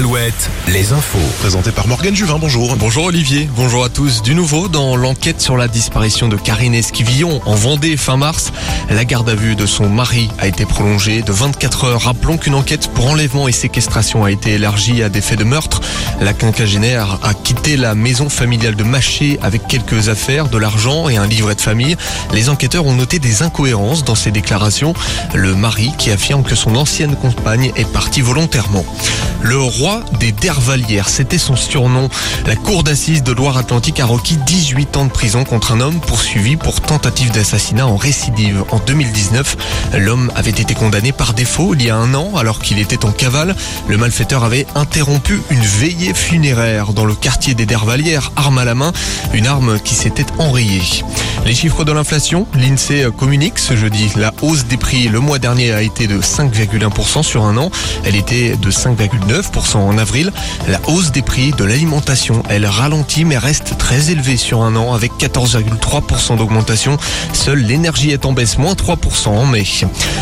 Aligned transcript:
Alouette, 0.00 0.48
les 0.68 0.94
infos. 0.94 1.18
Présenté 1.40 1.72
par 1.72 1.86
Morgane 1.86 2.16
Juvin, 2.16 2.38
bonjour. 2.38 2.74
Bonjour 2.76 3.04
Olivier, 3.04 3.50
bonjour 3.54 3.84
à 3.84 3.90
tous. 3.90 4.22
Du 4.22 4.34
nouveau, 4.34 4.68
dans 4.68 4.96
l'enquête 4.96 5.42
sur 5.42 5.58
la 5.58 5.68
disparition 5.68 6.26
de 6.26 6.38
Karine 6.38 6.74
Esquivillon 6.74 7.42
en 7.44 7.54
Vendée 7.54 7.98
fin 7.98 8.16
mars, 8.16 8.50
la 8.88 9.04
garde 9.04 9.28
à 9.28 9.34
vue 9.34 9.56
de 9.56 9.66
son 9.66 9.90
mari 9.90 10.30
a 10.38 10.46
été 10.46 10.64
prolongée 10.64 11.20
de 11.20 11.32
24 11.32 11.84
heures. 11.84 12.00
Rappelons 12.00 12.38
qu'une 12.38 12.54
enquête 12.54 12.88
pour 12.88 13.10
enlèvement 13.10 13.46
et 13.46 13.52
séquestration 13.52 14.24
a 14.24 14.30
été 14.30 14.52
élargie 14.52 15.02
à 15.02 15.10
des 15.10 15.20
faits 15.20 15.38
de 15.38 15.44
meurtre. 15.44 15.82
La 16.22 16.32
quinquagénaire 16.32 17.18
a 17.22 17.34
quitté 17.34 17.76
la 17.76 17.94
maison 17.94 18.30
familiale 18.30 18.76
de 18.76 18.84
Maché 18.84 19.38
avec 19.42 19.66
quelques 19.66 20.08
affaires, 20.08 20.48
de 20.48 20.56
l'argent 20.56 21.10
et 21.10 21.18
un 21.18 21.26
livret 21.26 21.56
de 21.56 21.60
famille. 21.60 21.98
Les 22.32 22.48
enquêteurs 22.48 22.86
ont 22.86 22.94
noté 22.94 23.18
des 23.18 23.42
incohérences 23.42 24.02
dans 24.02 24.14
ses 24.14 24.30
déclarations. 24.30 24.94
Le 25.34 25.54
mari 25.54 25.92
qui 25.98 26.10
affirme 26.10 26.42
que 26.42 26.54
son 26.54 26.74
ancienne 26.76 27.16
compagne 27.16 27.70
est 27.76 27.92
partie 27.92 28.22
volontairement. 28.22 28.86
Le 29.42 29.58
roi 29.58 29.89
des 30.18 30.32
Dervalières, 30.32 31.08
c'était 31.08 31.38
son 31.38 31.56
surnom. 31.56 32.08
La 32.46 32.56
cour 32.56 32.82
d'assises 32.82 33.22
de 33.22 33.32
Loire-Atlantique 33.32 34.00
a 34.00 34.06
requis 34.06 34.36
18 34.36 34.96
ans 34.96 35.04
de 35.04 35.10
prison 35.10 35.44
contre 35.44 35.72
un 35.72 35.80
homme 35.80 36.00
poursuivi 36.00 36.56
pour 36.56 36.80
tentative 36.80 37.30
d'assassinat 37.32 37.86
en 37.86 37.96
récidive. 37.96 38.64
En 38.70 38.78
2019, 38.78 39.56
l'homme 39.98 40.32
avait 40.34 40.50
été 40.50 40.74
condamné 40.74 41.12
par 41.12 41.34
défaut 41.34 41.74
il 41.74 41.82
y 41.82 41.90
a 41.90 41.96
un 41.96 42.14
an 42.14 42.36
alors 42.36 42.60
qu'il 42.60 42.78
était 42.78 43.04
en 43.04 43.12
cavale. 43.12 43.54
Le 43.88 43.96
malfaiteur 43.96 44.44
avait 44.44 44.66
interrompu 44.74 45.40
une 45.50 45.62
veillée 45.62 46.14
funéraire 46.14 46.92
dans 46.92 47.04
le 47.04 47.14
quartier 47.14 47.54
des 47.54 47.66
Dervalières, 47.66 48.32
arme 48.36 48.58
à 48.58 48.64
la 48.64 48.74
main, 48.74 48.92
une 49.32 49.46
arme 49.46 49.78
qui 49.80 49.94
s'était 49.94 50.26
enrayée. 50.38 50.82
Les 51.46 51.54
chiffres 51.54 51.84
de 51.84 51.92
l'inflation, 51.92 52.46
l'INSEE 52.54 53.10
communique 53.16 53.58
ce 53.58 53.74
jeudi. 53.74 54.10
La 54.16 54.32
hausse 54.42 54.66
des 54.66 54.76
prix 54.76 55.08
le 55.08 55.20
mois 55.20 55.38
dernier 55.38 55.72
a 55.72 55.82
été 55.82 56.06
de 56.06 56.20
5,1% 56.20 57.22
sur 57.22 57.44
un 57.44 57.56
an. 57.56 57.70
Elle 58.04 58.14
était 58.14 58.56
de 58.56 58.70
5,9% 58.70 59.76
en 59.78 59.98
avril. 59.98 60.32
La 60.68 60.80
hausse 60.86 61.12
des 61.12 61.22
prix 61.22 61.52
de 61.52 61.64
l'alimentation, 61.64 62.42
elle 62.48 62.66
ralentit 62.66 63.24
mais 63.24 63.38
reste 63.38 63.78
très 63.78 64.10
élevée 64.10 64.36
sur 64.36 64.62
un 64.62 64.76
an 64.76 64.92
avec 64.92 65.12
14,3% 65.18 66.36
d'augmentation. 66.36 66.98
Seule 67.32 67.60
l'énergie 67.60 68.10
est 68.10 68.26
en 68.26 68.32
baisse, 68.32 68.58
moins 68.58 68.74
3% 68.74 69.28
en 69.28 69.46
mai. 69.46 69.64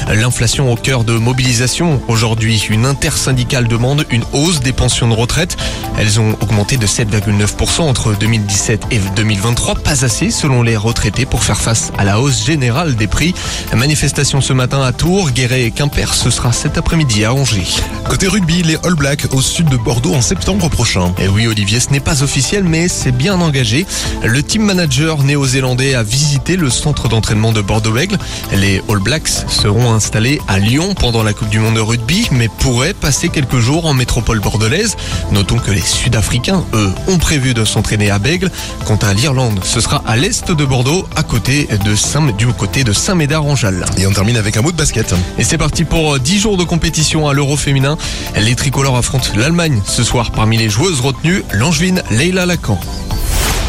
L'inflation 0.09 0.73
au 0.73 0.77
cœur 0.77 1.05
de 1.05 1.15
mobilisation. 1.15 2.01
Aujourd'hui, 2.09 2.65
une 2.71 2.87
intersyndicale 2.87 3.69
demande 3.69 4.07
une 4.11 4.25
hausse 4.33 4.61
des 4.61 4.73
pensions 4.73 5.09
de 5.09 5.15
retraite. 5.15 5.57
Elles 5.99 6.21
ont 6.21 6.37
augmenté 6.41 6.77
de 6.77 6.87
7,9% 6.87 7.81
entre 7.81 8.15
2017 8.15 8.87
et 8.93 9.01
2023. 9.17 9.77
Pas 9.77 10.05
assez 10.05 10.31
selon 10.31 10.63
les 10.63 10.77
retraités 10.77 11.08
pour 11.09 11.43
faire 11.43 11.61
face 11.61 11.91
à 11.97 12.05
la 12.05 12.21
hausse 12.21 12.45
générale 12.45 12.95
des 12.95 13.07
prix. 13.07 13.35
Manifestation 13.75 14.41
ce 14.41 14.53
matin 14.53 14.83
à 14.83 14.93
Tours, 14.93 15.31
Guéret 15.31 15.63
et 15.63 15.71
Quimper. 15.71 16.13
Ce 16.13 16.31
sera 16.31 16.53
cet 16.53 16.77
après-midi 16.77 17.25
à 17.25 17.33
Angers. 17.33 17.67
Côté 18.09 18.29
rugby, 18.29 18.63
les 18.63 18.77
All 18.85 18.95
Blacks 18.95 19.27
au 19.33 19.41
sud 19.41 19.69
de 19.69 19.77
Bordeaux 19.77 20.15
en 20.15 20.21
septembre 20.21 20.69
prochain. 20.69 21.15
Et 21.19 21.29
oui, 21.29 21.47
Olivier, 21.47 21.81
ce 21.81 21.91
n'est 21.91 22.01
pas 22.01 22.23
officiel, 22.23 22.65
mais 22.65 22.89
c'est 22.89 23.13
bien 23.13 23.41
engagé. 23.41 23.87
Le 24.23 24.43
team 24.43 24.63
manager 24.63 25.23
néo-zélandais 25.23 25.95
a 25.95 26.03
visité 26.03 26.57
le 26.57 26.69
centre 26.71 27.09
d'entraînement 27.09 27.53
de 27.53 27.63
Bordeaux-Bègle. 27.63 28.19
Les 28.53 28.83
All 28.89 28.99
Blacks 28.99 29.29
seront 29.49 29.93
installés 29.93 30.41
à 30.47 30.59
Lyon 30.59 30.95
pendant 30.95 31.23
la 31.23 31.33
Coupe 31.33 31.49
du 31.49 31.59
Monde 31.59 31.77
de 31.77 31.81
rugby, 31.81 32.29
mais 32.33 32.49
pourraient 32.49 32.95
passer 32.95 33.29
quelques 33.29 33.59
jours 33.59 33.87
en 33.87 33.95
métropole 33.95 34.41
bordelaise. 34.41 34.97
Notons 35.33 35.59
que 35.59 35.71
les 35.71 35.81
Sud-Africains, 35.81 36.65
eux, 36.75 36.93
ont 37.09 37.19
prévu 37.19 37.55
de 37.55 37.65
s'entraîner 37.65 38.11
à 38.11 38.19
Bègle. 38.19 38.51
Quant 38.85 38.97
à 38.97 39.15
l'Irlande, 39.15 39.61
ce 39.63 39.81
sera 39.81 40.03
à 40.07 40.17
l'est 40.17 40.51
de 40.51 40.65
Bordeaux, 40.99 41.09
à 41.17 41.23
côté 41.23 41.69
de 41.85 41.95
Saint, 41.95 42.27
du 42.33 42.47
côté 42.49 42.83
de 42.85 42.93
Saint-Médard-en-Jalles. 42.93 43.85
Et 43.99 44.07
on 44.07 44.13
termine 44.13 44.37
avec 44.37 44.57
un 44.57 44.63
mot 44.63 44.73
de 44.73 44.77
basket. 44.77 45.15
Et 45.39 45.45
c'est 45.45 45.59
parti 45.59 45.85
pour 45.85 46.19
10 46.19 46.39
jours 46.41 46.57
de 46.57 46.65
compétition 46.65 47.29
à 47.29 47.35
l'Euro 47.35 47.57
féminin. 47.57 47.97
Les 48.37 48.55
tricolores 48.57 48.97
affrontent 48.97 49.29
l'Allemagne 49.37 49.81
ce 49.87 50.03
soir. 50.03 50.31
Parmi 50.33 50.57
les 50.57 50.69
joueuses 50.69 51.01
retenues, 51.01 51.43
l'angevine 51.53 52.03
Leila 52.11 52.47
Lacan. 52.47 52.81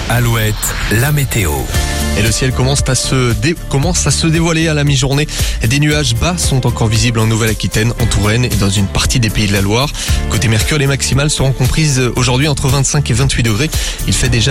Alouette, 0.10 0.56
la 0.92 1.12
météo. 1.12 1.52
Et 2.18 2.24
le 2.24 2.32
ciel 2.32 2.52
commence 2.52 2.82
à 2.88 2.96
se, 2.96 3.32
dé- 3.34 3.56
commence 3.70 4.08
à 4.08 4.12
se 4.12 4.26
dévoiler 4.26 4.68
à 4.68 4.74
la 4.74 4.84
mi-journée. 4.84 5.28
Des 5.66 5.80
nuages 5.80 6.16
bas 6.16 6.36
sont 6.38 6.66
encore 6.66 6.88
visibles 6.88 7.20
en 7.20 7.28
Nouvelle-Aquitaine, 7.28 7.94
en 8.02 8.06
Touraine 8.08 8.44
et 8.46 8.50
dans 8.60 8.70
une 8.72 8.88
partie 8.88 9.20
des 9.20 9.30
pays 9.30 9.48
de 9.48 9.54
la 9.54 9.62
Loire. 9.62 9.88
Côté 10.32 10.48
Mercure, 10.48 10.80
les 10.80 10.88
maximales 10.88 11.30
seront 11.30 11.52
comprises 11.52 12.02
aujourd'hui 12.16 12.48
entre 12.48 12.68
25 12.68 13.10
et 13.12 13.14
28 13.14 13.44
degrés. 13.44 13.70
Il 14.08 14.14
fait 14.14 14.28
déjà 14.28 14.48